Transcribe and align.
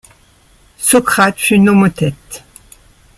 Socrate 0.79 1.37
fut 1.43 1.59
nomothète. 1.59 2.43